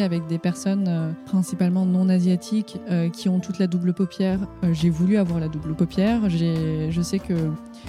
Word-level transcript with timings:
avec 0.00 0.26
des 0.26 0.38
personnes 0.38 0.86
euh, 0.88 1.12
principalement 1.24 1.86
non 1.86 2.08
asiatiques 2.08 2.78
euh, 2.90 3.08
qui 3.10 3.28
ont 3.28 3.38
toute 3.38 3.58
la 3.58 3.66
double 3.66 3.92
paupière. 3.92 4.40
Euh, 4.64 4.72
j'ai 4.72 4.90
voulu 4.90 5.16
avoir 5.16 5.38
la 5.38 5.48
double 5.48 5.74
paupière. 5.74 6.28
Je 6.28 7.00
sais 7.00 7.18
que 7.18 7.34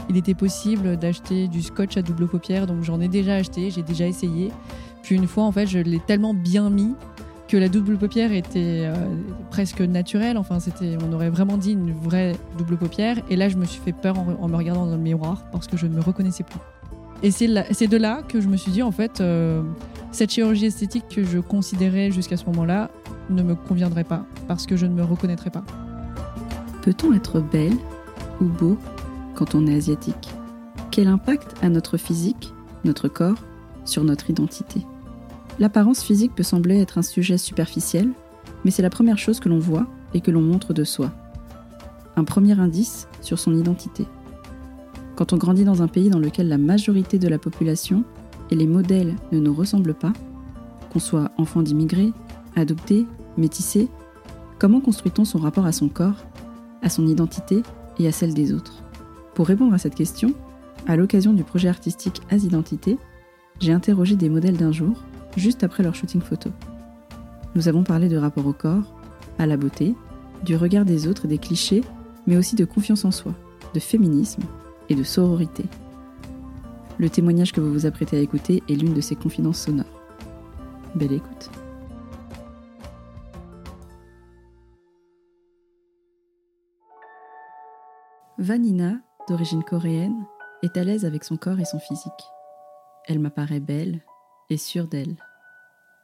il 0.10 0.18
était 0.18 0.36
possible 0.36 0.98
d'acheter 0.98 1.48
du 1.48 1.62
scotch 1.62 1.98
à 1.98 2.02
double 2.02 2.28
paupière, 2.28 2.68
donc 2.68 2.84
j'en 2.84 3.02
ai 3.02 3.08
déjà 3.08 3.36
acheté, 3.36 3.72
j'ai 3.72 3.82
déjà 3.82 4.06
essayé. 4.06 4.52
Puis 5.02 5.16
une 5.16 5.28
fois, 5.28 5.44
en 5.44 5.52
fait, 5.52 5.66
je 5.66 5.80
l'ai 5.80 6.00
tellement 6.00 6.34
bien 6.34 6.70
mis 6.70 6.94
que 7.48 7.58
la 7.58 7.70
double 7.70 7.98
paupière 7.98 8.32
était 8.32 8.88
presque 9.50 9.82
naturelle. 9.82 10.38
Enfin, 10.38 10.60
c'était, 10.60 10.98
on 11.04 11.12
aurait 11.14 11.32
vraiment 11.32 11.58
dit 11.58 11.72
une 11.72 11.92
vraie 11.92 12.36
double 12.58 12.78
paupière. 12.78 13.18
Et 13.30 13.36
là, 13.36 13.50
je 13.50 13.58
me 13.58 13.66
suis 13.66 13.82
fait 13.82 13.94
peur 13.94 14.16
en, 14.20 14.48
me 14.48 14.56
regardant 14.56 14.86
dans 14.86 14.96
le 14.96 15.02
miroir 15.02 15.44
parce 15.52 15.68
que 15.68 15.76
je 15.76 15.88
ne 15.88 15.96
me 15.96 16.02
reconnaissais 16.02 16.44
plus. 16.44 16.60
Et 17.24 17.32
c'est 17.32 17.88
de 17.88 17.98
là 17.98 18.22
que 18.28 18.40
je 18.40 18.48
me 18.48 18.58
suis 18.58 18.72
dit, 18.72 18.84
en 18.84 18.92
fait, 18.92 19.22
cette 20.12 20.32
chirurgie 20.32 20.66
esthétique 20.66 21.08
que 21.10 21.24
je 21.24 21.40
considérais 21.40 22.12
jusqu'à 22.12 22.38
ce 22.38 22.46
moment-là 22.46 22.90
ne 23.30 23.44
me 23.44 23.56
conviendrait 23.56 24.04
pas 24.04 24.26
parce 24.48 24.66
que 24.66 24.76
je 24.76 24.86
ne 24.86 24.94
me 24.94 25.04
reconnaîtrais 25.04 25.52
pas. 25.52 25.64
Peut-on 26.82 27.14
être 27.14 27.40
belle 27.40 27.78
ou 28.42 28.46
beau 28.46 28.78
quand 29.36 29.56
on 29.56 29.68
est 29.68 29.76
asiatique? 29.76 30.30
Quel 30.92 31.08
impact 31.08 31.56
a 31.62 31.70
notre 31.70 31.98
physique, 31.98 32.54
notre 32.84 33.08
corps, 33.08 33.38
sur 33.86 34.04
notre 34.04 34.30
identité? 34.30 34.86
L'apparence 35.60 36.02
physique 36.02 36.34
peut 36.36 36.44
sembler 36.44 36.80
être 36.80 36.98
un 36.98 37.04
sujet 37.04 37.38
superficiel, 37.38 38.10
mais 38.66 38.72
c'est 38.72 38.82
la 38.82 38.90
première 38.90 39.18
chose 39.18 39.40
que 39.40 39.50
l'on 39.50 39.60
voit 39.60 39.86
et 40.14 40.22
que 40.22 40.32
l'on 40.32 40.42
montre 40.42 40.74
de 40.74 40.84
soi. 40.84 41.12
Un 42.16 42.24
premier 42.24 42.60
indice 42.60 43.08
sur 43.22 43.38
son 43.38 43.56
identité. 43.56 44.06
Quand 45.16 45.34
on 45.34 45.38
grandit 45.38 45.66
dans 45.66 45.82
un 45.82 45.88
pays 45.88 46.10
dans 46.10 46.20
lequel 46.20 46.48
la 46.48 46.58
majorité 46.58 47.20
de 47.20 47.28
la 47.28 47.38
population 47.38 48.04
et 48.52 48.56
les 48.56 48.68
modèles 48.68 49.16
ne 49.32 49.40
nous 49.40 49.54
ressemblent 49.54 49.94
pas, 49.94 50.14
qu'on 50.92 51.00
soit 51.00 51.32
enfant 51.38 51.62
d'immigrés, 51.62 52.14
adopté, 52.56 53.06
métissé, 53.38 53.88
comment 54.58 54.82
construit-on 54.82 55.26
son 55.26 55.40
rapport 55.40 55.66
à 55.66 55.72
son 55.72 55.88
corps 55.90 56.26
à 56.82 56.90
son 56.90 57.08
identité 57.08 57.62
et 57.98 58.08
à 58.08 58.12
celle 58.12 58.34
des 58.34 58.54
autres? 58.54 58.84
Pour 59.36 59.48
répondre 59.48 59.74
à 59.74 59.78
cette 59.78 59.96
question, 59.96 60.34
à 60.88 60.96
l'occasion 60.96 61.34
du 61.34 61.44
projet 61.44 61.68
artistique 61.68 62.22
As 62.30 62.44
Identité, 62.44 62.98
j'ai 63.60 63.74
interrogé 63.74 64.16
des 64.16 64.30
modèles 64.30 64.58
d'un 64.58 64.72
jour, 64.72 65.04
juste 65.36 65.64
après 65.64 65.84
leur 65.84 65.96
shooting 65.96 66.22
photo. 66.22 66.50
Nous 67.56 67.68
avons 67.68 67.84
parlé 67.84 68.08
de 68.08 68.18
rapport 68.18 68.46
au 68.46 68.54
corps, 68.54 68.96
à 69.38 69.46
la 69.46 69.58
beauté, 69.58 69.96
du 70.44 70.56
regard 70.56 70.86
des 70.86 71.08
autres 71.08 71.26
et 71.26 71.28
des 71.30 71.38
clichés, 71.38 71.84
mais 72.28 72.38
aussi 72.38 72.56
de 72.56 72.66
confiance 72.66 73.06
en 73.06 73.12
soi, 73.12 73.34
de 73.74 73.80
féminisme 73.80 74.44
et 74.88 74.96
de 74.96 75.04
sororité. 75.04 75.66
Le 77.00 77.10
témoignage 77.10 77.54
que 77.54 77.62
vous 77.62 77.72
vous 77.72 77.86
apprêtez 77.86 78.18
à 78.18 78.20
écouter 78.20 78.62
est 78.68 78.76
l'une 78.76 78.94
de 78.94 79.00
ces 79.00 79.16
confidences 79.16 79.62
sonores. 79.62 79.86
Belle 80.96 81.14
écoute. 81.14 81.50
Vanina, 88.38 89.00
d'origine 89.30 89.64
coréenne, 89.64 90.26
est 90.62 90.76
à 90.76 90.84
l'aise 90.84 91.06
avec 91.06 91.24
son 91.24 91.38
corps 91.38 91.62
et 91.62 91.66
son 91.66 91.80
physique. 91.80 92.12
Elle 93.08 93.20
m'apparaît 93.20 93.62
belle 93.62 94.02
et 94.50 94.58
sûre 94.58 94.88
d'elle. 94.88 95.16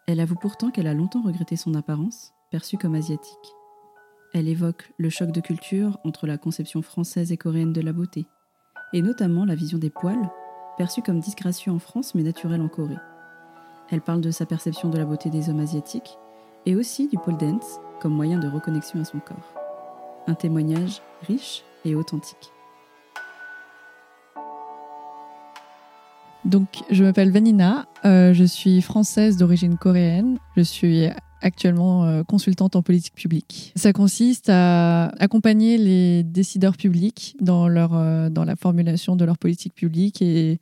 Elle 0.08 0.22
avoue 0.22 0.36
pourtant 0.36 0.72
qu'elle 0.72 0.88
a 0.88 0.94
longtemps 0.94 1.24
regretté 1.24 1.58
son 1.58 1.74
apparence, 1.74 2.34
perçue 2.52 2.78
comme 2.78 2.96
asiatique. 2.96 3.54
Elle 4.34 4.48
évoque 4.48 4.94
le 4.98 5.10
choc 5.10 5.32
de 5.32 5.42
culture 5.42 6.00
entre 6.06 6.26
la 6.26 6.38
conception 6.38 6.82
française 6.82 7.34
et 7.34 7.38
coréenne 7.38 7.74
de 7.74 7.82
la 7.82 7.92
beauté, 7.92 8.28
et 8.94 9.02
notamment 9.02 9.44
la 9.44 9.56
vision 9.56 9.78
des 9.78 9.90
poils, 9.90 10.32
perçue 10.78 11.02
comme 11.02 11.20
disgracieux 11.20 11.72
en 11.72 11.80
France 11.80 12.16
mais 12.16 12.24
naturelle 12.24 12.62
en 12.62 12.68
Corée. 12.68 12.98
Elle 13.92 14.02
parle 14.02 14.22
de 14.22 14.32
sa 14.32 14.46
perception 14.46 14.90
de 14.90 14.98
la 14.98 15.06
beauté 15.06 15.30
des 15.30 15.50
hommes 15.50 15.60
asiatiques, 15.60 16.18
et 16.66 16.76
aussi 16.76 17.08
du 17.08 17.18
pole 17.18 17.38
dance 17.38 17.80
comme 18.02 18.14
moyen 18.14 18.40
de 18.40 18.48
reconnexion 18.48 19.00
à 19.00 19.06
son 19.06 19.20
corps. 19.20 19.54
Un 20.28 20.34
témoignage 20.34 21.02
riche 21.28 21.64
et 21.84 21.96
authentique. 21.96 22.52
Donc, 26.44 26.84
je 26.92 27.04
m'appelle 27.04 27.32
Vanina, 27.32 27.88
euh, 28.06 28.34
je 28.34 28.44
suis 28.44 28.82
française 28.82 29.38
d'origine 29.38 29.78
coréenne, 29.78 30.38
je 30.56 30.62
suis 30.62 31.10
actuellement 31.46 32.06
euh, 32.06 32.24
consultante 32.24 32.76
en 32.76 32.82
politique 32.82 33.14
publique. 33.14 33.72
Ça 33.76 33.94
consiste 33.94 34.50
à 34.50 35.10
accompagner 35.20 35.78
les 35.78 36.24
décideurs 36.24 36.76
publics 36.76 37.38
dans, 37.40 37.68
leur, 37.68 37.92
euh, 37.94 38.30
la 38.30 38.56
formulation 38.56 39.16
de 39.16 39.24
leur 39.24 39.38
politique 39.38 39.76
publique 39.76 40.24
et 40.24 40.60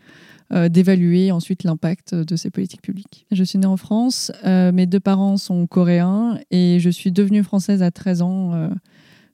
euh, 0.51 0.67
d'évaluer 0.67 1.31
ensuite 1.31 1.63
l'impact 1.63 2.13
de 2.13 2.35
ces 2.35 2.49
politiques 2.49 2.81
publiques. 2.81 3.25
Je 3.31 3.43
suis 3.45 3.57
née 3.57 3.65
en 3.65 3.77
France, 3.77 4.31
mes 4.43 4.85
deux 4.85 4.99
parents 4.99 5.37
sont 5.37 5.65
coréens 5.67 6.37
et 6.51 6.79
je 6.79 6.89
suis 6.89 7.11
devenue 7.11 7.43
française 7.43 7.81
à 7.81 7.89
13 7.89 8.21
ans 8.21 8.69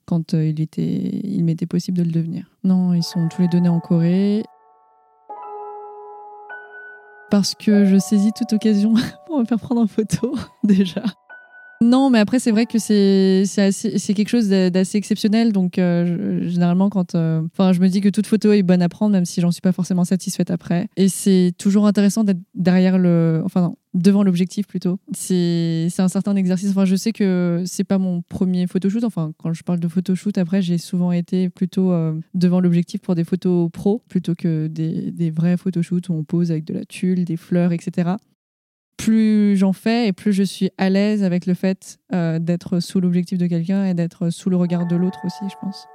quand 0.04 0.32
il, 0.32 0.66
il 0.78 1.44
m'était 1.44 1.66
possible 1.66 1.98
de 1.98 2.04
le 2.04 2.10
devenir. 2.10 2.44
Non, 2.62 2.94
ils 2.94 3.02
sont 3.02 3.28
tous 3.28 3.42
les 3.42 3.48
deux 3.48 3.58
nés 3.58 3.68
en 3.68 3.80
Corée 3.80 4.44
parce 7.30 7.54
que 7.54 7.84
je 7.84 7.96
saisis 7.96 8.32
toute 8.32 8.52
occasion 8.52 8.94
pour 9.26 9.40
me 9.40 9.44
faire 9.44 9.58
prendre 9.58 9.80
en 9.80 9.86
photo 9.86 10.36
déjà. 10.64 11.02
Non, 11.82 12.10
mais 12.10 12.18
après 12.18 12.38
c'est 12.38 12.50
vrai 12.50 12.66
que 12.66 12.78
c'est 12.78 13.44
c'est 13.46 14.12
quelque 14.14 14.28
chose 14.28 14.48
d'a- 14.48 14.68
d'assez 14.68 14.98
exceptionnel. 14.98 15.50
Donc 15.50 15.78
euh, 15.78 16.46
généralement 16.46 16.90
quand, 16.90 17.14
euh, 17.14 17.40
enfin 17.52 17.72
je 17.72 17.80
me 17.80 17.88
dis 17.88 18.02
que 18.02 18.10
toute 18.10 18.26
photo 18.26 18.52
est 18.52 18.62
bonne 18.62 18.82
à 18.82 18.90
prendre, 18.90 19.12
même 19.12 19.24
si 19.24 19.40
j'en 19.40 19.50
suis 19.50 19.62
pas 19.62 19.72
forcément 19.72 20.04
satisfaite 20.04 20.50
après. 20.50 20.88
Et 20.98 21.08
c'est 21.08 21.52
toujours 21.56 21.86
intéressant 21.86 22.22
d'être 22.22 22.40
derrière 22.54 22.98
le, 22.98 23.40
enfin 23.46 23.62
non, 23.62 23.76
devant 23.94 24.22
l'objectif 24.22 24.66
plutôt. 24.66 24.98
C'est 25.16 25.86
c'est 25.88 26.02
un 26.02 26.08
certain 26.08 26.36
exercice. 26.36 26.68
Enfin 26.68 26.84
je 26.84 26.96
sais 26.96 27.12
que 27.12 27.62
c'est 27.64 27.84
pas 27.84 27.96
mon 27.96 28.20
premier 28.20 28.66
photoshoot. 28.66 29.04
Enfin 29.04 29.32
quand 29.38 29.54
je 29.54 29.62
parle 29.62 29.80
de 29.80 29.88
photoshoot, 29.88 30.36
après 30.36 30.60
j'ai 30.60 30.76
souvent 30.76 31.12
été 31.12 31.48
plutôt 31.48 31.92
euh, 31.92 32.12
devant 32.34 32.60
l'objectif 32.60 33.00
pour 33.00 33.14
des 33.14 33.24
photos 33.24 33.70
pro 33.72 34.02
plutôt 34.06 34.34
que 34.34 34.66
des, 34.66 35.12
des 35.12 35.30
vrais 35.30 35.56
photoshoots 35.56 36.10
où 36.10 36.12
on 36.12 36.24
pose 36.24 36.50
avec 36.50 36.64
de 36.66 36.74
la 36.74 36.84
tulle, 36.84 37.24
des 37.24 37.38
fleurs, 37.38 37.72
etc 37.72 38.10
plus 39.00 39.56
j'en 39.56 39.72
fais 39.72 40.08
et 40.08 40.12
plus 40.12 40.32
je 40.32 40.42
suis 40.42 40.70
à 40.76 40.90
l'aise 40.90 41.24
avec 41.24 41.46
le 41.46 41.54
fait 41.54 41.98
euh, 42.12 42.38
d'être 42.38 42.80
sous 42.80 43.00
l'objectif 43.00 43.38
de 43.38 43.46
quelqu'un 43.46 43.86
et 43.86 43.94
d'être 43.94 44.30
sous 44.30 44.50
le 44.50 44.56
regard 44.56 44.86
de 44.86 44.96
l'autre 44.96 45.20
aussi, 45.24 45.44
je 45.48 45.56
pense. 45.60 45.86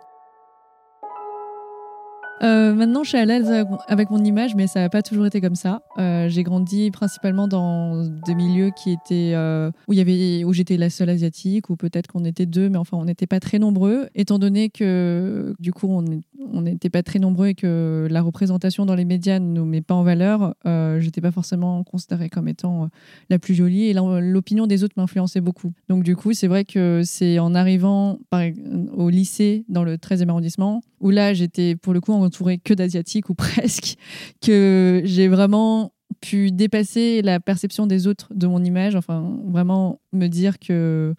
Euh, 2.42 2.74
maintenant, 2.74 3.04
je 3.04 3.10
suis 3.10 3.18
à 3.18 3.26
l'aise 3.26 3.52
avec 3.88 4.10
mon 4.10 4.24
image, 4.24 4.56
mais 4.56 4.68
ça 4.68 4.82
n'a 4.82 4.90
pas 4.90 5.02
toujours 5.02 5.26
été 5.26 5.40
comme 5.42 5.56
ça. 5.56 5.82
Euh, 5.98 6.28
j'ai 6.28 6.44
grandi 6.44 6.92
principalement 6.92 7.48
dans 7.48 8.06
des 8.26 8.36
milieux 8.36 8.72
qui 8.76 8.92
étaient 8.92 9.34
euh, 9.36 9.72
où 9.88 9.94
il 9.94 9.98
y 9.98 10.02
avait 10.02 10.44
où 10.44 10.54
j'étais 10.54 10.78
la 10.78 10.90
seule 10.90 11.10
asiatique, 11.10 11.70
ou 11.70 11.76
peut-être 11.76 12.08
qu'on 12.08 12.26
était 12.26 12.46
deux, 12.46 12.70
mais 12.70 12.78
enfin 12.78 12.98
on 12.98 13.06
n'était 13.06 13.28
pas 13.28 13.40
très 13.40 13.60
nombreux. 13.60 14.08
Étant 14.16 14.40
donné 14.40 14.70
que 14.70 15.56
du 15.60 15.72
coup 15.72 15.88
on 15.88 16.62
n'était 16.62 16.90
pas 16.90 17.04
très 17.04 17.20
nombreux 17.20 17.48
et 17.48 17.56
que 17.56 18.08
la 18.10 18.22
représentation 18.22 18.86
dans 18.86 18.96
les 18.96 19.06
médias 19.06 19.40
ne 19.40 19.52
nous 19.52 19.66
met 19.66 19.82
pas 19.82 19.96
en 19.96 20.04
valeur, 20.04 20.56
j'étais 21.00 21.22
pas 21.22 21.32
forcément 21.32 21.84
considérée 21.84 22.30
comme 22.30 22.48
étant 22.48 22.90
la 23.30 23.40
plus 23.40 23.56
jolie 23.56 23.86
et 23.86 23.94
l'opinion 23.94 24.68
des 24.68 24.84
autres 24.84 24.96
m'influençait 24.98 25.42
beaucoup. 25.42 25.72
Donc 25.90 26.04
du 26.04 26.16
coup, 26.16 26.34
c'est 26.34 26.48
vrai 26.48 26.66
que 26.66 27.02
c'est 27.04 27.40
en 27.40 27.56
arrivant 27.56 28.20
au 28.94 29.10
lycée 29.10 29.66
dans 29.70 29.84
le 29.84 29.96
13e 29.96 30.30
arrondissement 30.30 30.82
où 31.00 31.12
là 31.12 31.34
j'étais 31.34 31.76
pour 31.76 31.94
le 31.94 32.02
coup 32.02 32.14
entourée 32.26 32.58
que 32.58 32.74
d'asiatiques 32.74 33.30
ou 33.30 33.36
presque 33.36 33.96
que 34.42 35.02
j'ai 35.06 35.28
vraiment 35.28 35.94
pu 36.22 36.52
dépasser 36.52 37.22
la 37.22 37.40
perception 37.40 37.88
des 37.88 38.08
autres 38.08 38.34
de 38.34 38.48
mon 38.48 38.64
image, 38.64 38.96
enfin 38.96 39.40
vraiment 39.46 40.00
me 40.12 40.28
dire 40.28 40.60
que 40.60 41.16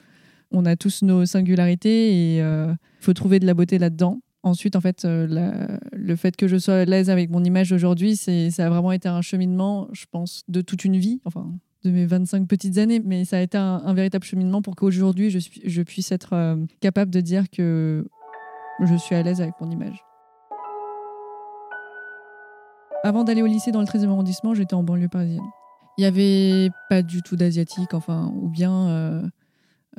on 0.53 0.65
a 0.65 0.77
tous 0.77 1.03
nos 1.03 1.27
singularités 1.27 2.13
et 2.13 2.39
il 2.39 2.77
faut 3.01 3.13
trouver 3.13 3.41
de 3.41 3.47
la 3.47 3.55
beauté 3.55 3.79
là-dedans. 3.79 4.21
Ensuite, 4.47 4.77
en 4.77 4.81
fait, 4.81 5.05
euh, 5.05 5.67
le 5.93 6.15
fait 6.15 6.37
que 6.37 6.47
je 6.47 6.57
sois 6.57 6.75
à 6.75 6.85
l'aise 6.85 7.11
avec 7.11 7.31
mon 7.31 7.43
image 7.43 7.73
aujourd'hui, 7.73 8.15
c'est, 8.15 8.53
ça 8.53 8.67
a 8.67 8.71
vraiment 8.71 8.93
été 8.93 9.09
un 9.09 9.21
cheminement, 9.21 9.89
je 9.93 10.05
pense, 10.09 10.45
de 10.47 10.61
toute 10.61 10.85
une 10.85 10.97
vie, 10.97 11.21
enfin, 11.25 11.53
de 11.83 11.91
mes 11.91 12.07
25 12.07 12.47
petites 12.47 12.79
années, 12.79 13.03
mais 13.05 13.25
ça 13.25 13.39
a 13.39 13.41
été 13.41 13.59
un, 13.59 13.93
véritable 13.93 14.25
cheminement 14.25 14.63
pour 14.63 14.77
qu'aujourd'hui, 14.77 15.31
je 15.31 15.83
puisse 15.83 16.13
être 16.13 16.35
euh, 16.35 16.65
capable 16.81 17.11
de 17.11 17.21
dire 17.21 17.51
que 17.51 18.07
je 18.85 18.95
suis 18.95 19.17
à 19.17 19.23
l'aise 19.25 19.41
avec 19.41 19.55
mon 19.61 19.69
image. 19.69 20.06
Avant 23.07 23.23
d'aller 23.23 23.41
au 23.41 23.47
lycée 23.47 23.71
dans 23.71 23.79
le 23.79 23.87
13e 23.87 24.09
arrondissement, 24.09 24.53
j'étais 24.53 24.75
en 24.75 24.83
banlieue 24.83 25.07
parisienne. 25.07 25.45
Il 25.97 26.01
n'y 26.01 26.07
avait 26.07 26.71
pas 26.91 27.03
du 27.03 27.23
tout 27.23 27.37
d'asiatiques, 27.37 27.95
enfin, 27.95 28.33
ou 28.35 28.49
bien 28.49 28.89
euh, 28.89 29.23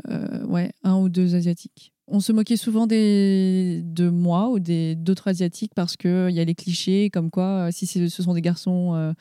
euh, 0.10 0.46
ouais, 0.46 0.74
un 0.84 0.98
ou 0.98 1.08
deux 1.08 1.34
asiatiques. 1.34 1.94
On 2.10 2.20
se 2.20 2.34
moquait 2.34 2.58
souvent 2.58 2.86
de 2.86 4.10
moi 4.10 4.50
ou 4.50 4.60
des 4.60 4.96
d'autres 4.96 5.30
asiatiques 5.30 5.72
parce 5.74 5.96
qu'il 5.96 6.32
y 6.32 6.40
a 6.42 6.44
les 6.44 6.54
clichés 6.54 7.10
comme 7.10 7.32
quoi 7.32 7.68
euh, 7.68 7.70
si 7.72 7.88
ce 7.88 8.10
sont 8.10 8.34
des 8.34 8.42
garçons, 8.42 8.94
euh, 8.94 9.14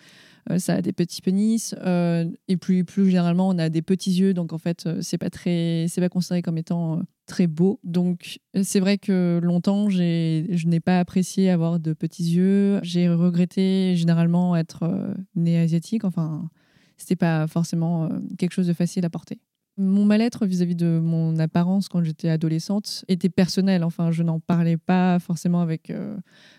euh, 0.51 0.59
ça 0.59 0.75
a 0.75 0.83
des 0.83 0.93
petits 0.93 1.23
pénis 1.23 1.75
euh, 1.85 2.29
et 2.49 2.57
plus 2.57 2.85
plus 2.85 3.07
généralement 3.07 3.49
on 3.49 3.59
a 3.59 3.69
des 3.69 3.83
petits 3.83 4.13
yeux 4.13 4.35
donc 4.35 4.53
en 4.53 4.59
fait 4.59 4.87
euh, 4.87 4.99
c'est 5.01 5.19
pas 5.19 5.31
pas 5.31 6.09
considéré 6.09 6.43
comme 6.43 6.59
étant 6.59 6.99
euh, 6.99 7.03
très 7.27 7.47
beau. 7.47 7.81
Donc 7.85 8.39
euh, 8.57 8.63
c'est 8.65 8.81
vrai 8.81 8.99
que 8.99 9.41
longtemps 9.43 9.91
je 9.91 10.67
n'ai 10.67 10.81
pas 10.81 10.99
apprécié 10.99 11.51
avoir 11.51 11.79
de 11.79 11.93
petits 11.93 12.25
yeux. 12.25 12.81
J'ai 12.83 13.09
regretté 13.09 13.95
généralement 13.97 14.57
être 14.57 14.85
euh, 14.85 15.15
née 15.35 15.59
asiatique. 15.59 16.05
Enfin 16.05 16.49
c'était 16.97 17.17
pas 17.17 17.47
forcément 17.47 18.09
quelque 18.39 18.53
chose 18.53 18.67
de 18.67 18.73
facile 18.73 19.05
à 19.05 19.11
porter. 19.11 19.39
Mon 19.77 20.07
mal-être 20.07 20.47
vis-à-vis 20.47 20.77
de 20.77 20.99
mon 20.99 21.39
apparence 21.39 21.91
quand 21.91 22.03
j'étais 22.03 22.31
adolescente 22.31 23.05
était 23.09 23.29
personnel. 23.29 23.85
Enfin, 23.85 24.11
je 24.11 24.23
n'en 24.23 24.41
parlais 24.41 24.79
pas 24.79 25.19
forcément 25.19 25.61
avec 25.61 25.93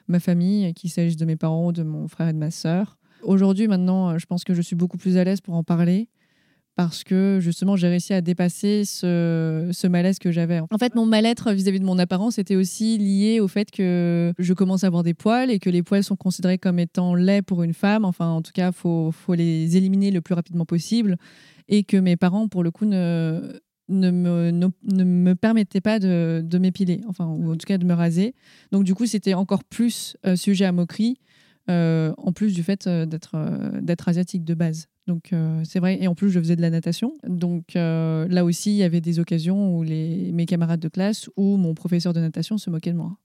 ma 0.07 0.19
famille, 0.19 0.71
qu'il 0.75 0.91
s'agisse 0.91 1.17
de 1.17 1.25
mes 1.25 1.37
parents, 1.37 1.71
de 1.71 1.81
mon 1.81 2.07
frère 2.07 2.27
et 2.27 2.33
de 2.33 2.37
ma 2.37 2.51
sœur. 2.51 2.99
Aujourd'hui, 3.23 3.67
maintenant, 3.67 4.19
je 4.19 4.27
pense 4.27 4.43
que 4.43 4.53
je 4.53 4.61
suis 4.61 4.75
beaucoup 4.75 4.97
plus 4.97 5.17
à 5.17 5.23
l'aise 5.23 5.41
pour 5.41 5.55
en 5.55 5.63
parler 5.63 6.07
parce 6.77 7.03
que 7.03 7.39
justement 7.41 7.75
j'ai 7.75 7.87
réussi 7.87 8.13
à 8.13 8.21
dépasser 8.21 8.85
ce, 8.85 9.87
malaise 9.87 10.19
que 10.19 10.31
j'avais. 10.31 10.59
En 10.69 10.77
fait, 10.77 10.93
mon 10.93 11.07
mal-être 11.07 11.51
vis-à-vis 11.51 11.79
de 11.79 11.85
mon 11.85 11.97
apparence 11.97 12.37
était 12.37 12.55
aussi 12.55 12.99
lié 12.99 13.39
au 13.39 13.47
fait 13.47 13.71
que 13.71 14.31
je 14.37 14.53
commence 14.53 14.83
à 14.83 14.87
avoir 14.87 15.01
des 15.01 15.15
poils 15.15 15.49
et 15.49 15.57
que 15.57 15.71
les 15.71 15.81
poils 15.81 16.03
sont 16.03 16.15
considérés 16.15 16.59
comme 16.59 16.77
étant 16.77 17.15
laids 17.15 17.41
pour 17.41 17.63
une 17.63 17.73
femme. 17.73 18.05
Enfin, 18.05 18.27
en 18.27 18.43
tout 18.43 18.51
cas, 18.53 18.71
faut, 18.71 19.11
faut 19.11 19.33
les 19.33 19.75
éliminer 19.75 20.11
le 20.11 20.21
plus 20.21 20.35
rapidement 20.35 20.65
possible 20.65 21.17
et 21.67 21.83
que 21.83 21.97
mes 21.97 22.15
parents, 22.15 22.47
pour 22.47 22.63
le 22.63 22.69
coup, 22.69 22.85
ne, 22.85 23.51
me, 23.89 24.51
ne, 24.51 25.33
pas 25.33 25.99
de, 25.99 26.57
m'épiler, 26.59 27.01
enfin, 27.07 27.25
ou 27.25 27.53
en 27.53 27.55
tout 27.55 27.65
cas 27.65 27.79
de 27.79 27.85
me 27.85 27.95
raser. 27.95 28.35
Donc, 28.71 28.83
du 28.83 28.93
coup, 28.93 29.07
c'était 29.07 29.33
encore 29.33 29.63
plus 29.63 30.15
euh, 30.27 30.35
sujet 30.35 30.65
à 30.65 30.71
moquerie. 30.71 31.17
Euh, 31.69 32.13
en 32.17 32.31
plus 32.31 32.53
du 32.53 32.63
fait 32.63 32.87
euh, 32.87 33.05
d'être 33.05 34.07
asiatique 34.07 34.45
de 34.45 34.53
base. 34.53 34.87
Donc 35.07 35.31
euh, 35.31 35.61
c'est 35.63 35.79
vrai, 35.79 35.97
et 36.01 36.07
en 36.07 36.15
plus 36.15 36.29
je 36.29 36.39
faisais 36.39 36.55
de 36.55 36.61
la 36.61 36.69
natation. 36.69 37.13
Donc 37.25 37.75
euh, 37.75 38.27
là 38.29 38.43
aussi, 38.43 38.71
il 38.71 38.77
y 38.77 38.83
avait 38.83 39.01
des 39.01 39.19
occasions 39.19 39.75
où 39.75 39.83
les, 39.83 40.31
mes 40.33 40.45
camarades 40.45 40.81
de 40.81 40.89
classe 40.89 41.29
ou 41.37 41.55
mon 41.55 41.73
professeur 41.73 42.13
de 42.13 42.19
natation 42.19 42.57
se 42.57 42.69
moquaient 42.69 42.91
de 42.91 42.97
moi. 42.97 43.17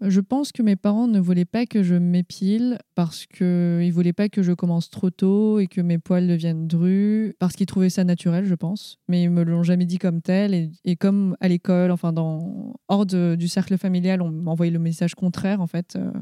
Je 0.00 0.20
pense 0.20 0.52
que 0.52 0.62
mes 0.62 0.76
parents 0.76 1.08
ne 1.08 1.18
voulaient 1.18 1.44
pas 1.44 1.66
que 1.66 1.82
je 1.82 1.96
m'épile 1.96 2.78
parce 2.94 3.26
qu'ils 3.26 3.46
ne 3.46 3.90
voulaient 3.90 4.12
pas 4.12 4.28
que 4.28 4.44
je 4.44 4.52
commence 4.52 4.90
trop 4.90 5.10
tôt 5.10 5.58
et 5.58 5.66
que 5.66 5.80
mes 5.80 5.98
poils 5.98 6.28
deviennent 6.28 6.68
drus, 6.68 7.34
parce 7.40 7.56
qu'ils 7.56 7.66
trouvaient 7.66 7.90
ça 7.90 8.04
naturel, 8.04 8.44
je 8.44 8.54
pense. 8.54 8.98
Mais 9.08 9.24
ils 9.24 9.30
me 9.30 9.42
l'ont 9.42 9.64
jamais 9.64 9.86
dit 9.86 9.98
comme 9.98 10.22
tel. 10.22 10.70
Et, 10.84 10.94
comme 10.94 11.36
à 11.40 11.48
l'école, 11.48 11.90
enfin, 11.90 12.12
dans, 12.12 12.74
hors 12.86 13.06
du 13.06 13.48
cercle 13.48 13.76
familial, 13.76 14.22
on 14.22 14.30
m'envoyait 14.30 14.70
le 14.70 14.78
message 14.78 15.16
contraire, 15.16 15.60
en 15.60 15.66
fait. 15.66 15.96
Euh, 15.96 16.12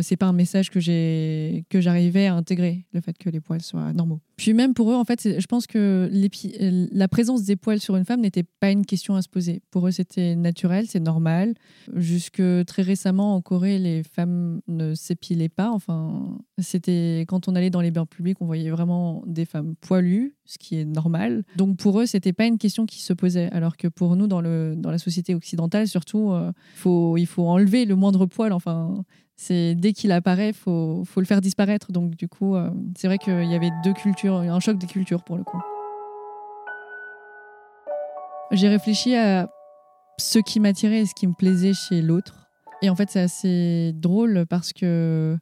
c'est 0.00 0.16
pas 0.16 0.26
un 0.26 0.32
message 0.32 0.70
que 0.70 0.80
j'ai 0.80 1.64
que 1.68 1.80
j'arrivais 1.80 2.26
à 2.26 2.34
intégrer 2.34 2.86
le 2.92 3.00
fait 3.00 3.16
que 3.18 3.28
les 3.28 3.40
poils 3.40 3.62
soient 3.62 3.92
normaux. 3.92 4.20
Puis 4.36 4.54
même 4.54 4.74
pour 4.74 4.90
eux 4.90 4.94
en 4.94 5.04
fait, 5.04 5.38
je 5.38 5.46
pense 5.46 5.66
que 5.66 6.10
euh, 6.10 6.86
la 6.90 7.08
présence 7.08 7.44
des 7.44 7.56
poils 7.56 7.78
sur 7.78 7.96
une 7.96 8.04
femme 8.04 8.20
n'était 8.20 8.42
pas 8.42 8.70
une 8.70 8.86
question 8.86 9.14
à 9.14 9.22
se 9.22 9.28
poser. 9.28 9.62
Pour 9.70 9.86
eux 9.86 9.90
c'était 9.90 10.34
naturel, 10.34 10.86
c'est 10.88 11.00
normal. 11.00 11.54
Jusque 11.94 12.42
très 12.66 12.82
récemment 12.82 13.34
en 13.34 13.40
Corée, 13.40 13.78
les 13.78 14.02
femmes 14.02 14.60
ne 14.68 14.94
s'épilaient 14.94 15.48
pas. 15.48 15.70
Enfin, 15.70 16.38
c'était 16.58 17.24
quand 17.28 17.48
on 17.48 17.54
allait 17.54 17.70
dans 17.70 17.80
les 17.80 17.90
bains 17.90 18.06
publics, 18.06 18.38
on 18.40 18.46
voyait 18.46 18.70
vraiment 18.70 19.22
des 19.26 19.44
femmes 19.44 19.74
poilues, 19.80 20.34
ce 20.44 20.58
qui 20.58 20.76
est 20.76 20.84
normal. 20.84 21.44
Donc 21.56 21.76
pour 21.76 22.00
eux, 22.00 22.06
c'était 22.06 22.32
pas 22.32 22.46
une 22.46 22.58
question 22.58 22.86
qui 22.86 23.00
se 23.02 23.12
posait. 23.12 23.50
Alors 23.52 23.76
que 23.76 23.88
pour 23.88 24.16
nous, 24.16 24.26
dans 24.26 24.40
le 24.40 24.74
dans 24.76 24.90
la 24.90 24.98
société 24.98 25.34
occidentale, 25.34 25.86
surtout, 25.86 26.32
euh, 26.32 26.52
il 27.16 27.26
faut 27.26 27.46
enlever 27.46 27.84
le 27.84 27.96
moindre 27.96 28.26
poil. 28.26 28.52
Enfin, 28.52 29.04
c'est 29.42 29.74
dès 29.74 29.92
qu'il 29.92 30.12
apparaît, 30.12 30.52
faut 30.52 31.02
faut 31.04 31.20
le 31.20 31.26
faire 31.26 31.40
disparaître. 31.40 31.90
Donc 31.90 32.14
du 32.14 32.28
coup, 32.28 32.54
euh, 32.54 32.70
c'est 32.96 33.08
vrai 33.08 33.18
qu'il 33.18 33.44
y 33.50 33.54
avait 33.54 33.70
deux 33.82 33.92
cultures, 33.92 34.36
un 34.36 34.60
choc 34.60 34.78
des 34.78 34.86
cultures 34.86 35.24
pour 35.24 35.36
le 35.36 35.42
coup. 35.42 35.60
J'ai 38.52 38.68
réfléchi 38.68 39.16
à 39.16 39.50
ce 40.18 40.38
qui 40.38 40.60
m'attirait 40.60 41.00
et 41.00 41.06
ce 41.06 41.14
qui 41.14 41.26
me 41.26 41.34
plaisait 41.34 41.72
chez 41.72 42.02
l'autre. 42.02 42.46
Et 42.82 42.90
en 42.90 42.94
fait, 42.94 43.10
c'est 43.10 43.20
assez 43.20 43.92
drôle 43.94 44.46
parce 44.48 44.72
que 44.72 45.36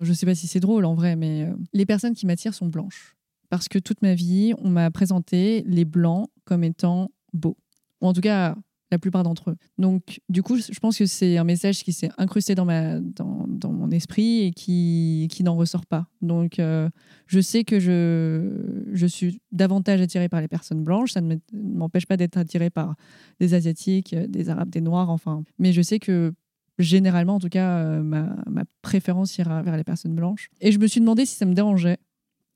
je 0.00 0.12
sais 0.12 0.26
pas 0.26 0.34
si 0.34 0.46
c'est 0.46 0.60
drôle 0.60 0.84
en 0.84 0.94
vrai, 0.94 1.16
mais 1.16 1.42
euh, 1.42 1.54
les 1.72 1.86
personnes 1.86 2.14
qui 2.14 2.26
m'attirent 2.26 2.54
sont 2.54 2.68
blanches. 2.68 3.16
Parce 3.48 3.68
que 3.68 3.80
toute 3.80 4.00
ma 4.02 4.14
vie, 4.14 4.54
on 4.58 4.68
m'a 4.68 4.92
présenté 4.92 5.64
les 5.66 5.84
blancs 5.84 6.28
comme 6.44 6.62
étant 6.62 7.10
beaux. 7.32 7.56
Ou 8.00 8.06
en 8.06 8.12
tout 8.12 8.20
cas, 8.20 8.54
la 8.90 8.98
plupart 8.98 9.22
d'entre 9.22 9.50
eux. 9.50 9.56
Donc, 9.78 10.20
du 10.28 10.42
coup, 10.42 10.56
je 10.56 10.78
pense 10.80 10.98
que 10.98 11.06
c'est 11.06 11.36
un 11.36 11.44
message 11.44 11.84
qui 11.84 11.92
s'est 11.92 12.10
incrusté 12.18 12.54
dans, 12.54 12.64
ma, 12.64 12.98
dans, 12.98 13.46
mon 13.72 13.90
esprit 13.90 14.42
et 14.42 14.50
qui, 14.50 15.28
qui 15.30 15.44
n'en 15.44 15.56
ressort 15.56 15.86
pas. 15.86 16.06
Donc, 16.22 16.58
euh, 16.58 16.88
je 17.26 17.40
sais 17.40 17.64
que 17.64 17.78
je, 17.78 18.88
je 18.92 19.06
suis 19.06 19.40
davantage 19.52 20.00
attirée 20.00 20.28
par 20.28 20.40
les 20.40 20.48
personnes 20.48 20.82
blanches. 20.82 21.12
Ça 21.12 21.20
ne 21.20 21.36
m'empêche 21.52 22.06
pas 22.06 22.16
d'être 22.16 22.36
attirée 22.36 22.70
par 22.70 22.96
des 23.38 23.54
Asiatiques, 23.54 24.14
des 24.14 24.48
Arabes, 24.48 24.70
des 24.70 24.80
Noirs, 24.80 25.10
enfin. 25.10 25.44
Mais 25.58 25.72
je 25.72 25.82
sais 25.82 25.98
que 25.98 26.32
généralement, 26.78 27.36
en 27.36 27.40
tout 27.40 27.48
cas, 27.48 27.78
euh, 27.78 28.02
ma, 28.02 28.36
ma 28.46 28.64
préférence 28.82 29.36
ira 29.38 29.62
vers 29.62 29.76
les 29.76 29.84
personnes 29.84 30.14
blanches. 30.14 30.48
Et 30.60 30.72
je 30.72 30.78
me 30.78 30.86
suis 30.86 31.00
demandé 31.00 31.26
si 31.26 31.36
ça 31.36 31.46
me 31.46 31.54
dérangeait. 31.54 31.98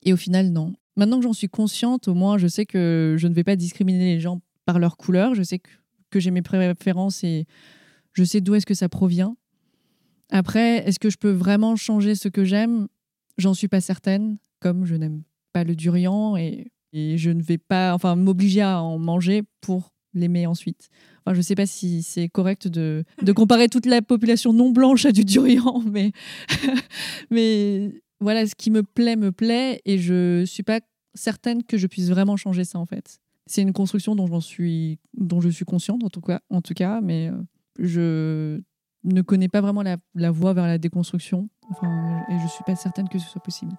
Et 0.02 0.12
au 0.12 0.16
final, 0.16 0.50
non. 0.50 0.74
Maintenant 0.96 1.18
que 1.18 1.24
j'en 1.24 1.32
suis 1.32 1.48
consciente, 1.48 2.08
au 2.08 2.14
moins, 2.14 2.38
je 2.38 2.46
sais 2.46 2.66
que 2.66 3.16
je 3.18 3.26
ne 3.28 3.34
vais 3.34 3.44
pas 3.44 3.56
discriminer 3.56 4.14
les 4.14 4.20
gens 4.20 4.40
par 4.64 4.78
leur 4.78 4.96
couleur. 4.96 5.34
Je 5.34 5.42
sais 5.42 5.58
que 5.58 5.70
que 6.14 6.20
j'ai 6.20 6.30
mes 6.30 6.42
préférences 6.42 7.24
et 7.24 7.44
je 8.12 8.22
sais 8.22 8.40
d'où 8.40 8.54
est-ce 8.54 8.66
que 8.66 8.74
ça 8.74 8.88
provient. 8.88 9.36
Après, 10.30 10.86
est-ce 10.86 11.00
que 11.00 11.10
je 11.10 11.16
peux 11.16 11.32
vraiment 11.32 11.74
changer 11.74 12.14
ce 12.14 12.28
que 12.28 12.44
j'aime? 12.44 12.86
J'en 13.36 13.52
suis 13.52 13.66
pas 13.66 13.80
certaine, 13.80 14.38
comme 14.60 14.84
je 14.84 14.94
n'aime 14.94 15.22
pas 15.52 15.64
le 15.64 15.74
durian 15.74 16.36
et, 16.36 16.70
je 16.92 17.30
ne 17.30 17.42
vais 17.42 17.58
pas 17.58 17.92
enfin 17.92 18.14
m'obliger 18.14 18.60
à 18.60 18.80
en 18.80 19.00
manger 19.00 19.42
pour 19.60 19.92
l'aimer 20.12 20.46
ensuite. 20.46 20.90
Enfin, 21.26 21.34
je 21.34 21.40
sais 21.40 21.56
pas 21.56 21.66
si 21.66 22.04
c'est 22.04 22.28
correct 22.28 22.68
de, 22.68 23.02
de 23.20 23.32
comparer 23.40 23.68
toute 23.68 23.86
la 23.86 24.00
population 24.00 24.52
non 24.52 24.70
blanche 24.70 25.04
à 25.04 25.10
du 25.10 25.24
durian, 25.24 25.82
mais, 25.90 26.12
mais 27.32 28.00
voilà, 28.20 28.46
ce 28.46 28.54
qui 28.54 28.70
me 28.70 28.84
plaît, 28.84 29.16
me 29.16 29.32
plaît, 29.32 29.82
et 29.84 29.98
je 29.98 30.44
suis 30.44 30.62
pas 30.62 30.78
certaine 31.14 31.64
que 31.64 31.78
je 31.78 31.88
puisse 31.88 32.10
vraiment 32.10 32.36
changer 32.36 32.64
ça 32.64 32.78
en 32.78 32.86
fait. 32.86 33.18
C'est 33.46 33.62
une 33.62 33.72
construction 33.72 34.14
dont, 34.16 34.26
je 34.26 35.48
suis 35.50 35.64
consciente, 35.66 36.02
en 36.04 36.60
tout 36.60 36.74
cas, 36.74 37.00
mais 37.02 37.28
euh, 37.28 37.42
je 37.78 38.60
ne 39.04 39.22
connais 39.22 39.48
pas 39.48 39.60
vraiment 39.60 39.82
la, 39.82 40.30
voie 40.30 40.54
vers 40.54 40.66
la 40.66 40.78
déconstruction. 40.78 41.48
Et 42.30 42.38
je 42.38 42.42
ne 42.42 42.48
suis 42.48 42.64
pas 42.64 42.74
certaine 42.74 43.08
que 43.08 43.18
ce 43.18 43.28
soit 43.28 43.42
possible. 43.42 43.72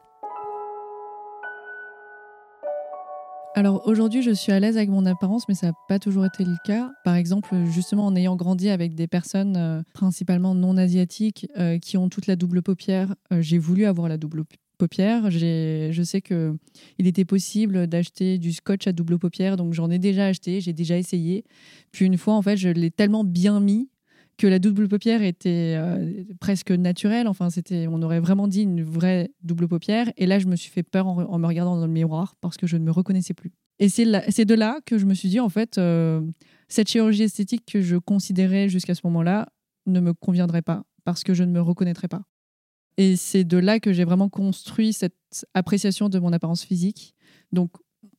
Alors 3.58 3.88
aujourd'hui, 3.88 4.22
je 4.22 4.32
suis 4.32 4.52
à 4.52 4.60
l'aise 4.60 4.76
avec 4.76 4.90
mon 4.90 5.06
apparence, 5.06 5.48
mais 5.48 5.56
ça 5.56 5.68
n'a 5.68 5.74
pas 5.88 5.98
toujours 5.98 6.26
été 6.26 6.44
le 6.44 6.58
cas. 6.66 6.92
Par 7.06 7.16
exemple, 7.16 7.56
justement 7.64 8.06
en 8.06 8.16
ayant 8.16 8.36
grandi 8.36 8.70
avec 8.70 8.96
des 8.96 9.08
personnes 9.08 9.56
euh, 9.56 9.82
principalement 9.94 10.54
non 10.54 10.76
asiatiques 10.76 11.48
euh, 11.58 11.80
qui 11.80 11.96
ont 11.98 12.10
toute 12.10 12.28
la 12.28 12.36
double 12.36 12.62
paupière, 12.62 13.16
j'ai 13.32 13.58
voulu 13.58 13.86
avoir 13.86 14.10
la 14.10 14.18
double 14.18 14.42
paupières. 14.76 15.30
Je 15.32 16.02
sais 16.04 16.22
que 16.22 16.56
il 16.98 17.08
était 17.08 17.26
possible 17.26 17.88
d'acheter 17.88 18.38
du 18.38 18.54
scotch 18.54 18.88
à 18.88 18.92
double 18.92 19.20
paupière, 19.20 19.58
donc 19.58 19.74
j'en 19.74 19.90
ai 19.90 20.00
déjà 20.00 20.28
acheté, 20.28 20.62
j'ai 20.62 20.74
déjà 20.74 20.98
essayé. 20.98 21.44
Puis 21.92 22.06
une 22.06 22.18
fois, 22.18 22.34
en 22.36 22.42
fait, 22.42 22.58
je 22.58 22.70
l'ai 22.70 22.92
tellement 22.92 23.24
bien 23.24 23.60
mis 23.60 23.90
que 24.38 24.48
la 24.48 24.60
double 24.60 24.88
paupière 24.88 25.22
était 25.22 25.76
euh, 25.78 26.24
presque 26.40 26.72
naturelle. 26.72 27.28
Enfin, 27.28 27.50
c'était, 27.50 27.88
on 27.88 28.02
aurait 28.02 28.20
vraiment 28.20 28.48
dit 28.48 28.64
une 28.64 28.84
vraie 28.84 29.32
double 29.44 29.68
paupière. 29.68 30.12
Et 30.18 30.26
là, 30.26 30.40
je 30.40 30.48
me 30.48 30.56
suis 30.56 30.70
fait 30.70 30.84
peur 30.84 31.08
en, 31.08 31.40
me 31.40 31.48
regardant 31.48 31.78
dans 31.78 31.86
le 31.86 31.92
miroir 31.92 32.36
parce 32.42 32.58
que 32.58 32.68
je 32.68 32.78
ne 32.78 32.84
me 32.84 32.92
reconnaissais 32.92 33.34
plus. 33.34 33.54
Et 33.80 33.90
c'est, 33.90 34.06
de 34.06 34.56
là 34.56 34.80
que 34.86 34.98
je 34.98 35.06
me 35.06 35.14
suis 35.14 35.30
dit, 35.30 35.40
en 35.40 35.50
fait, 35.50 35.78
euh, 35.78 36.22
cette 36.70 36.90
chirurgie 36.90 37.24
esthétique 37.24 37.66
que 37.66 37.82
je 37.82 37.98
considérais 37.98 38.70
jusqu'à 38.70 38.96
ce 38.96 39.02
moment-là 39.06 39.50
ne 39.86 40.00
me 40.00 40.14
conviendrait 40.14 40.62
pas 40.62 40.84
parce 41.04 41.24
que 41.24 41.34
je 41.34 41.44
ne 41.44 41.52
me 41.52 41.62
reconnaîtrais 41.62 42.08
pas. 42.08 42.24
Et 42.98 43.16
c'est 43.16 43.44
de 43.44 43.58
là 43.58 43.80
que 43.80 43.94
j'ai 43.94 44.06
vraiment 44.06 44.30
construit 44.30 44.94
cette 44.94 45.46
appréciation 45.54 46.10
de 46.10 46.20
mon 46.20 46.32
apparence 46.32 46.64
physique. 46.64 47.14
Donc 47.52 47.72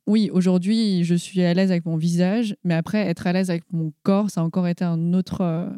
oui, 0.06 0.30
aujourd'hui, 0.33 1.02
je 1.02 1.14
suis 1.14 1.42
à 1.42 1.52
l'aise 1.52 1.71
avec 1.71 1.85
mon 1.85 1.97
visage, 1.97 2.56
mais 2.62 2.75
après, 2.75 2.99
être 2.99 3.26
à 3.26 3.33
l'aise 3.33 3.50
avec 3.50 3.64
mon 3.73 3.92
corps, 4.04 4.30
ça 4.30 4.40
a 4.40 4.45
encore 4.45 4.68
été 4.68 4.85
euh, 4.85 5.71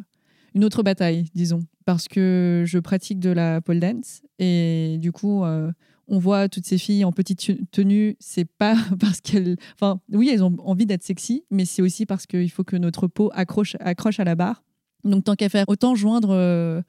une 0.54 0.64
autre 0.64 0.82
bataille, 0.82 1.30
disons. 1.34 1.60
Parce 1.86 2.08
que 2.08 2.64
je 2.66 2.78
pratique 2.78 3.20
de 3.20 3.30
la 3.30 3.62
pole 3.62 3.80
dance 3.80 4.20
et 4.38 4.98
du 5.00 5.12
coup, 5.12 5.44
euh, 5.44 5.72
on 6.08 6.18
voit 6.18 6.50
toutes 6.50 6.66
ces 6.66 6.76
filles 6.76 7.04
en 7.04 7.12
petite 7.12 7.70
tenue. 7.70 8.16
C'est 8.20 8.44
pas 8.44 8.76
parce 9.00 9.22
qu'elles. 9.22 9.56
Enfin, 9.74 10.00
oui, 10.12 10.28
elles 10.30 10.44
ont 10.44 10.56
envie 10.64 10.84
d'être 10.84 11.02
sexy, 11.04 11.44
mais 11.50 11.64
c'est 11.64 11.80
aussi 11.80 12.04
parce 12.04 12.26
qu'il 12.26 12.50
faut 12.50 12.64
que 12.64 12.76
notre 12.76 13.06
peau 13.06 13.30
accroche, 13.32 13.76
accroche 13.80 14.20
à 14.20 14.24
la 14.24 14.34
barre. 14.34 14.62
Donc, 15.04 15.24
tant 15.24 15.36
qu'à 15.36 15.48
faire, 15.48 15.64
autant 15.68 15.94
joindre. 15.94 16.30
Euh, 16.30 16.82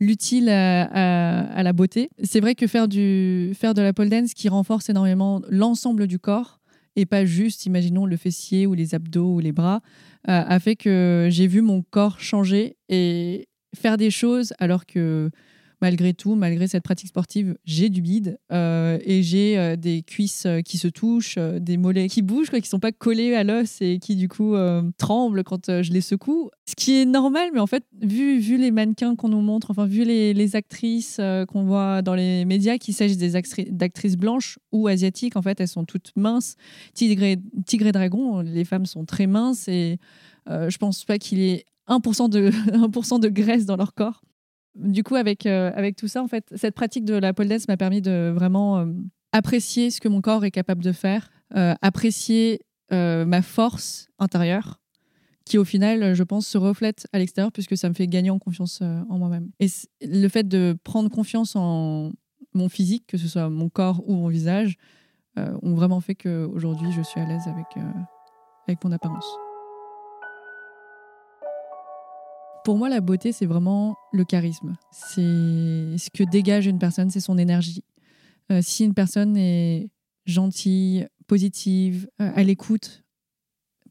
l'utile 0.00 0.48
à, 0.48 1.62
la 1.62 1.72
beauté. 1.72 2.08
C'est 2.22 2.40
vrai 2.40 2.54
que 2.54 2.66
faire, 2.66 2.88
du, 2.88 3.52
faire 3.54 3.74
de 3.74 3.82
la 3.82 3.92
pole 3.92 4.08
dance 4.08 4.34
qui 4.34 4.48
renforce 4.48 4.88
énormément 4.88 5.42
l'ensemble 5.48 6.06
du 6.06 6.18
corps 6.18 6.60
et 6.96 7.06
pas 7.06 7.24
juste, 7.24 7.66
imaginons, 7.66 8.06
le 8.06 8.16
fessier 8.16 8.66
ou 8.66 8.74
les 8.74 8.94
abdos 8.94 9.34
ou 9.34 9.38
les 9.40 9.52
bras, 9.52 9.82
euh, 10.28 10.42
a 10.46 10.58
fait 10.58 10.76
que 10.76 11.28
j'ai 11.30 11.46
vu 11.46 11.60
mon 11.60 11.82
corps 11.82 12.20
changer 12.20 12.76
et 12.88 13.48
faire 13.74 13.98
des 13.98 14.10
choses 14.10 14.54
alors 14.58 14.86
que 14.86 15.30
malgré 15.86 16.14
tout, 16.14 16.34
malgré 16.34 16.66
cette 16.66 16.82
pratique 16.82 17.06
sportive, 17.06 17.56
j'ai 17.64 17.90
du 17.90 18.02
bide 18.02 18.40
euh, 18.50 18.98
et 19.04 19.22
j'ai 19.22 19.56
euh, 19.56 19.76
des 19.76 20.02
cuisses 20.02 20.44
euh, 20.44 20.60
qui 20.60 20.78
se 20.78 20.88
touchent, 20.88 21.38
des 21.38 21.76
mollets 21.76 22.08
qui 22.08 22.22
bougent, 22.22 22.50
quoi, 22.50 22.60
qui 22.60 22.68
sont 22.68 22.80
pas 22.80 22.90
collés 22.90 23.36
à 23.36 23.44
l'os 23.44 23.80
et 23.80 24.00
qui 24.00 24.16
du 24.16 24.28
coup 24.28 24.56
tremblent 24.98 25.44
quand 25.44 25.82
je 25.82 25.92
les 25.92 26.00
secoue. 26.00 26.50
Ce 26.68 26.74
qui 26.74 26.96
est 26.96 27.04
normal, 27.04 27.50
mais 27.54 27.60
en 27.60 27.68
fait, 27.68 27.84
vu, 28.02 28.56
les 28.56 28.72
mannequins 28.72 29.14
qu'on 29.14 29.28
nous 29.28 29.40
montre, 29.40 29.70
enfin 29.70 29.86
vu 29.86 30.02
les, 30.04 30.56
actrices 30.56 31.20
qu'on 31.48 31.64
voit 31.64 32.02
dans 32.02 32.14
les 32.14 32.44
médias, 32.44 32.78
qu'il 32.78 32.94
s'agisse 32.94 33.18
des 33.18 33.40
d'actrices 33.70 34.16
blanches 34.16 34.58
ou 34.72 34.88
asiatiques, 34.88 35.36
en 35.36 35.42
fait, 35.42 35.60
elles 35.60 35.68
sont 35.68 35.84
toutes 35.84 36.10
minces. 36.16 36.56
Tigre 36.94 37.22
et, 37.22 37.92
Dragon, 37.92 38.40
les 38.40 38.64
femmes 38.64 38.86
sont 38.86 39.04
très 39.04 39.28
minces 39.28 39.68
et 39.68 39.98
je 40.48 40.76
pense 40.78 41.04
pas 41.04 41.18
qu'il 41.18 41.38
y 41.38 41.50
ait 41.50 41.64
1% 41.88 42.28
de, 42.28 42.50
1 43.14 43.18
de 43.20 43.28
graisse 43.28 43.66
dans 43.66 43.76
leur 43.76 43.94
corps 43.94 44.22
du 44.76 45.02
coup, 45.02 45.14
avec, 45.14 45.46
euh, 45.46 45.70
avec 45.74 45.96
tout 45.96 46.08
ça, 46.08 46.22
en 46.22 46.28
fait, 46.28 46.52
cette 46.54 46.74
pratique 46.74 47.04
de 47.04 47.14
la 47.14 47.32
pole 47.32 47.48
dance 47.48 47.68
m'a 47.68 47.76
permis 47.76 48.02
de 48.02 48.32
vraiment 48.34 48.78
euh, 48.78 48.86
apprécier 49.32 49.90
ce 49.90 50.00
que 50.00 50.08
mon 50.08 50.20
corps 50.20 50.44
est 50.44 50.50
capable 50.50 50.82
de 50.82 50.92
faire, 50.92 51.30
euh, 51.56 51.74
apprécier 51.82 52.60
ma 52.92 53.42
force 53.42 54.06
intérieure, 54.20 54.80
qui 55.44 55.58
au 55.58 55.64
final, 55.64 56.14
je 56.14 56.22
pense, 56.22 56.46
se 56.46 56.56
reflète 56.56 57.08
à 57.12 57.18
l'extérieur 57.18 57.50
puisque 57.50 57.76
ça 57.76 57.88
me 57.88 57.94
fait 57.94 58.06
gagner 58.06 58.30
en 58.30 58.38
confiance 58.38 58.80
en 58.80 59.18
moi-même. 59.18 59.50
Et 59.58 59.66
le 60.02 60.28
fait 60.28 60.46
de 60.46 60.78
prendre 60.84 61.10
confiance 61.10 61.56
en 61.56 62.12
mon 62.54 62.68
physique, 62.68 63.08
que 63.08 63.18
ce 63.18 63.26
soit 63.26 63.50
mon 63.50 63.68
corps 63.68 64.08
ou 64.08 64.14
mon 64.14 64.28
visage, 64.28 64.76
ont 65.36 65.74
vraiment 65.74 66.00
fait 66.00 66.14
qu'aujourd'hui, 66.14 66.92
je 66.92 67.02
suis 67.02 67.18
à 67.18 67.26
l'aise 67.26 67.48
avec, 67.48 67.66
avec 68.68 68.84
mon 68.84 68.92
apparence. 68.92 69.26
Pour 72.66 72.78
moi, 72.78 72.88
la 72.88 73.00
beauté, 73.00 73.30
c'est 73.30 73.46
vraiment 73.46 73.96
le 74.12 74.24
charisme. 74.24 74.76
C'est 74.90 75.20
ce 75.22 76.10
que 76.10 76.24
dégage 76.24 76.66
une 76.66 76.80
personne, 76.80 77.10
c'est 77.10 77.20
son 77.20 77.38
énergie. 77.38 77.84
Euh, 78.50 78.58
si 78.60 78.84
une 78.84 78.92
personne 78.92 79.36
est 79.36 79.88
gentille, 80.24 81.06
positive, 81.28 82.08
euh, 82.20 82.28
à 82.34 82.42
l'écoute, 82.42 83.04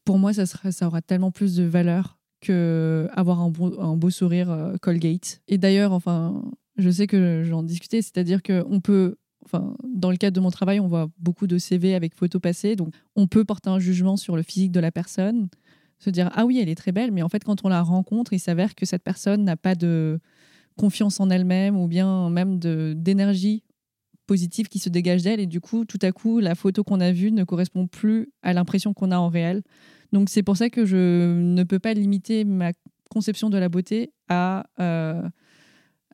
pour 0.03 0.20
moi, 0.20 0.34
ça, 0.34 0.44
aura 0.86 1.01
tellement 1.01 1.32
plus 1.32 1.55
de 1.55 1.63
valeur 1.63 2.20
que 2.41 3.08
avoir 3.13 3.39
un 3.39 3.50
beau, 3.50 3.79
un 3.79 3.96
beau 3.96 4.10
sourire 4.10 4.51
euh, 4.51 4.75
Colgate. 4.82 5.41
Et 5.48 5.58
d'ailleurs, 5.58 5.94
enfin, 5.94 6.44
je 6.75 6.89
sais 6.89 7.08
que 7.08 7.44
j'en 7.46 7.63
discutais, 7.63 8.01
c'est-à-dire 8.01 8.44
qu'on 8.44 8.82
peut 8.82 9.15
Enfin, 9.46 9.75
dans 9.84 10.10
le 10.10 10.17
cadre 10.17 10.34
de 10.34 10.41
mon 10.41 10.50
travail, 10.50 10.79
on 10.79 10.88
voit 10.88 11.08
beaucoup 11.20 11.46
de 11.46 11.60
CV 11.60 11.94
avec 11.94 12.15
photos 12.15 12.41
passées, 12.41 12.75
donc 12.75 12.91
on 13.15 13.27
peut 13.27 13.46
porter 13.46 13.70
un 13.70 13.77
jugement 13.77 14.17
sur 14.17 14.36
le 14.36 14.41
physique 14.41 14.72
de 14.72 14.79
la 14.79 14.91
personne 14.91 15.50
se 16.00 16.10
dire 16.10 16.30
ah 16.34 16.46
oui 16.46 16.60
elle 16.60 16.70
est 16.70 16.75
très 16.75 16.92
belle 16.92 17.12
mais 17.12 17.22
en 17.22 17.30
fait 17.30 17.44
quand 17.44 17.64
on 17.64 17.70
la 17.70 17.82
rencontre 17.82 18.34
il 18.34 18.40
s'avère 18.40 18.75
que 18.75 18.86
cette 18.86 19.04
personne 19.04 19.44
n'a 19.44 19.56
pas 19.56 19.75
de 19.75 20.20
confiance 20.78 21.20
en 21.20 21.30
elle-même 21.30 21.78
ou 21.78 21.88
bien 21.88 22.30
même 22.30 22.60
d'énergie 22.60 23.64
positive 24.25 24.68
qui 24.68 24.80
se 24.80 24.90
dégage 24.90 25.24
d'elle. 25.24 25.40
Et 25.40 25.46
du 25.46 25.62
coup 25.62 25.86
tout 25.86 26.00
à 26.02 26.12
coup 26.12 26.40
la 26.40 26.56
photo 26.56 26.84
qu'on 26.84 27.00
a 27.00 27.12
vue 27.12 27.32
ne 27.32 27.44
correspond 27.44 27.88
plus 27.88 28.30
à 28.42 28.54
l'impression 28.54 28.94
qu'on 28.94 29.12
a 29.12 29.18
en 29.18 29.30
réel. 29.30 29.62
Donc 30.12 30.30
c'est 30.30 30.44
pour 30.44 30.58
ça 30.58 30.70
que 30.70 30.86
je 30.86 31.40
ne 31.40 31.64
peux 31.64 31.80
pas 31.80 31.94
limiter 31.94 32.46
ma 32.46 32.72
conception 33.10 33.50
de 33.50 33.58
la 33.58 33.70
beauté 33.70 34.12
à 34.28 34.66
euh, 34.80 35.28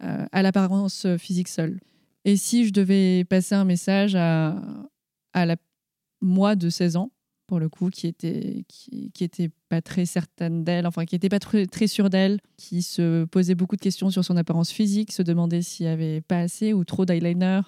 euh, 0.04 0.26
à 0.32 0.42
l'apparence 0.42 1.08
physique 1.18 1.48
seule. 1.48 1.80
Et 2.26 2.36
si 2.36 2.66
je 2.66 2.74
devais 2.74 3.24
passer 3.26 3.56
un 3.56 3.66
message 3.66 4.16
à, 4.16 4.62
à 5.34 5.46
la 5.46 5.56
moi 6.22 6.56
de 6.56 6.70
16 6.70 6.98
ans 6.98 7.12
pour 7.52 7.60
le 7.60 7.68
coup, 7.68 7.90
qui 7.90 8.08
était, 8.08 8.64
qui, 8.70 9.12
était 9.20 9.50
pas 9.68 9.82
très 9.82 10.06
certaine 10.06 10.64
d'elle, 10.64 10.88
enfin 10.88 11.04
qui 11.04 11.18
était 11.18 11.28
pas 11.28 11.40
très, 11.40 11.66
très 11.66 11.88
sûre 11.88 12.10
d'elle, 12.10 12.40
qui 12.56 12.82
se 12.82 13.26
posait 13.26 13.56
beaucoup 13.56 13.76
de 13.76 13.82
questions 13.82 14.10
sur 14.10 14.24
son 14.24 14.38
apparence 14.38 14.72
physique, 14.72 15.12
se 15.12 15.22
demandait 15.22 15.62
s'il 15.62 15.86
y 15.86 15.90
avait 15.90 16.22
pas 16.22 16.40
assez 16.40 16.72
ou 16.72 16.86
trop 16.86 17.04
d'eyeliner, 17.06 17.60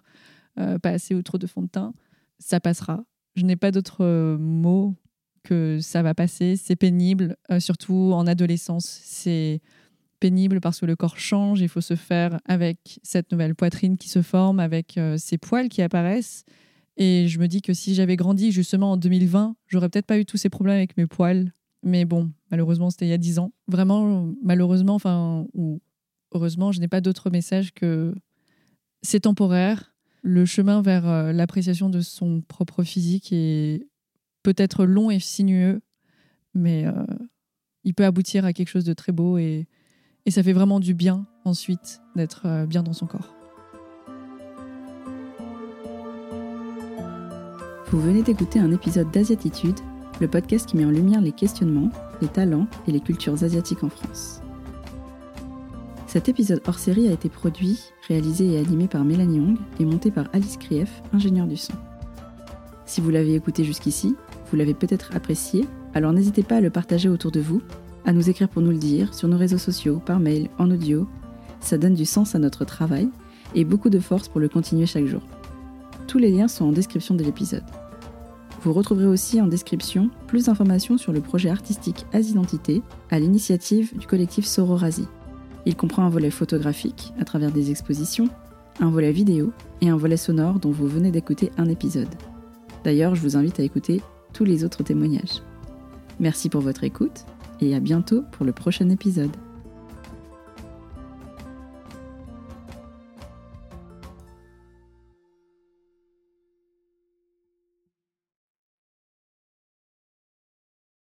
euh, 0.58 0.80
pas 0.80 0.92
assez 0.92 1.14
ou 1.14 1.22
trop 1.22 1.38
de 1.38 1.48
fond 1.48 1.64
de 1.64 1.68
teint. 1.68 1.94
Ça 2.40 2.62
passera. 2.62 3.04
Je 3.36 3.44
n'ai 3.44 3.58
pas 3.58 3.72
d'autres 3.72 4.06
euh, 4.06 4.38
mots 4.38 4.96
que 5.44 5.80
ça 5.82 6.02
va 6.02 6.14
passer. 6.14 6.56
C'est 6.56 6.78
pénible, 6.78 7.36
euh, 7.52 7.60
surtout 7.60 8.14
en 8.14 8.26
adolescence. 8.26 8.86
C'est 8.86 9.60
pénible 10.22 10.62
parce 10.62 10.80
que 10.80 10.86
le 10.86 10.96
corps 10.96 11.20
change. 11.20 11.60
Il 11.60 11.68
faut 11.68 11.82
se 11.82 11.98
faire 11.98 12.40
avec 12.46 13.02
cette 13.04 13.34
nouvelle 13.34 13.54
poitrine 13.54 13.98
qui 13.98 14.08
se 14.08 14.22
forme, 14.22 14.62
avec 14.62 14.98
ces 15.18 15.38
poils 15.38 15.68
qui 15.68 15.82
apparaissent. 15.82 16.46
Et 16.98 17.28
je 17.28 17.40
me 17.40 17.48
dis 17.48 17.62
que 17.62 17.74
si 17.74 17.96
j'avais 17.96 18.16
grandi 18.16 18.52
justement 18.52 18.92
en 18.92 18.98
2020, 18.98 19.56
j'aurais 19.68 19.90
peut-être 19.90 20.06
pas 20.06 20.20
eu 20.20 20.26
tous 20.26 20.38
ces 20.38 20.50
problèmes 20.50 20.78
avec 20.78 20.96
mes 20.98 21.08
poils. 21.08 21.52
Mais 21.82 22.06
bon, 22.06 22.32
malheureusement, 22.52 22.90
c'était 22.90 23.06
il 23.06 23.10
y 23.10 23.14
a 23.14 23.18
10 23.18 23.40
ans. 23.40 23.52
Vraiment, 23.68 24.32
malheureusement, 24.42 24.96
enfin, 24.96 25.46
ou 25.54 25.82
heureusement, 26.34 26.72
je 26.72 26.80
n'ai 26.80 26.88
pas 26.88 27.02
d'autre 27.02 27.30
message 27.30 27.74
que 27.74 28.14
c'est 29.02 29.22
temporaire. 29.22 29.94
Le 30.22 30.46
chemin 30.46 30.82
vers 30.82 31.08
euh, 31.08 31.34
l'appréciation 31.34 31.90
de 31.90 32.00
son 32.00 32.42
propre 32.42 32.84
physique 32.84 33.30
est 33.34 33.86
peut-être 34.42 34.86
long 34.86 35.12
et 35.12 35.20
sinueux, 35.20 35.82
mais 36.54 36.86
euh, 36.86 36.92
il 37.84 37.94
peut 37.94 38.06
aboutir 38.06 38.46
à 38.46 38.54
quelque 38.54 38.70
chose 38.70 38.86
de 38.86 38.94
très 38.94 39.12
beau 39.12 39.38
et, 39.38 39.68
ça 40.30 40.42
fait 40.42 40.54
vraiment 40.54 40.80
du 40.80 40.94
bien 40.94 41.28
ensuite 41.44 42.00
d'être 42.16 42.46
euh, 42.46 42.66
bien 42.66 42.82
dans 42.82 42.94
son 42.94 43.08
corps. 43.08 43.43
Vous 47.94 48.02
venez 48.02 48.24
d'écouter 48.24 48.58
un 48.58 48.72
épisode 48.72 49.12
d'Asiatitude, 49.12 49.80
le 50.20 50.28
podcast 50.28 50.68
qui 50.68 50.78
met 50.78 50.86
en 50.86 50.90
lumière 50.90 51.22
les 51.22 51.32
questionnements, 51.32 51.92
les 52.24 52.28
talents 52.28 52.66
et 52.88 52.92
les 52.92 53.00
cultures 53.00 53.44
asiatiques 53.44 53.84
en 53.84 53.90
France. 53.90 54.42
Cet 56.08 56.28
épisode 56.28 56.64
hors 56.66 56.80
série 56.80 57.08
a 57.08 57.12
été 57.12 57.30
produit, 57.30 57.94
réalisé 58.08 58.54
et 58.54 58.58
animé 58.58 58.88
par 58.88 59.06
Mélanie 59.06 59.38
Young 59.38 59.58
et 59.80 59.86
monté 59.86 60.10
par 60.10 60.26
Alice 60.34 60.58
Krief, 60.58 61.04
ingénieure 61.14 61.46
du 61.46 61.56
son. 61.56 61.74
Si 62.88 63.00
vous 63.00 63.12
l'avez 63.12 63.36
écouté 63.36 63.64
jusqu'ici, 63.64 64.16
vous 64.50 64.58
l'avez 64.58 64.74
peut-être 64.74 65.16
apprécié, 65.16 65.68
alors 65.94 66.14
n'hésitez 66.14 66.42
pas 66.42 66.56
à 66.56 66.62
le 66.62 66.72
partager 66.72 67.10
autour 67.10 67.30
de 67.30 67.42
vous, 67.42 67.62
à 68.06 68.12
nous 68.12 68.28
écrire 68.28 68.50
pour 68.50 68.64
nous 68.64 68.72
le 68.72 68.78
dire 68.78 69.14
sur 69.14 69.28
nos 69.28 69.38
réseaux 69.38 69.60
sociaux, 69.60 70.02
par 70.04 70.20
mail, 70.20 70.50
en 70.58 70.72
audio. 70.72 71.08
Ça 71.60 71.78
donne 71.78 71.94
du 71.94 72.06
sens 72.06 72.34
à 72.34 72.40
notre 72.40 72.66
travail 72.66 73.08
et 73.54 73.66
beaucoup 73.66 73.92
de 73.92 74.00
force 74.00 74.30
pour 74.30 74.40
le 74.40 74.50
continuer 74.50 74.88
chaque 74.88 75.06
jour. 75.06 75.22
Tous 76.08 76.18
les 76.18 76.32
liens 76.32 76.48
sont 76.48 76.66
en 76.66 76.72
description 76.72 77.14
de 77.14 77.24
l'épisode. 77.24 77.64
Vous 78.64 78.72
retrouverez 78.72 79.08
aussi 79.08 79.42
en 79.42 79.48
description 79.48 80.10
plus 80.28 80.46
d'informations 80.46 80.98
sur 80.98 81.12
le 81.12 81.20
projet 81.20 81.50
artistique 81.50 82.06
As-Identité 82.14 82.82
à 83.12 83.20
l'initiative 83.20 83.98
du 83.98 84.08
collectif 84.08 84.46
Sororasi. 84.46 85.06
Il 85.66 85.76
comprend 85.76 86.06
un 86.06 86.10
volet 86.10 86.32
photographique 86.32 87.14
à 87.20 87.26
travers 87.26 87.52
des 87.52 87.72
expositions, 87.72 88.30
un 88.80 88.90
volet 88.90 89.12
vidéo 89.12 89.52
et 89.82 89.90
un 89.90 89.98
volet 89.98 90.16
sonore 90.16 90.60
dont 90.60 90.72
vous 90.72 90.88
venez 90.88 91.12
d'écouter 91.12 91.52
un 91.58 91.68
épisode. 91.68 92.08
D'ailleurs, 92.86 93.16
je 93.16 93.22
vous 93.22 93.36
invite 93.36 93.60
à 93.60 93.64
écouter 93.64 94.02
tous 94.32 94.46
les 94.46 94.64
autres 94.64 94.84
témoignages. 94.84 95.42
Merci 96.22 96.48
pour 96.48 96.62
votre 96.62 96.86
écoute 96.86 97.26
et 97.60 97.76
à 97.76 97.82
bientôt 97.82 98.24
pour 98.32 98.46
le 98.46 98.54
prochain 98.54 98.90
épisode. 98.90 99.36